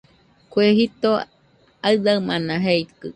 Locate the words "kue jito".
0.51-1.11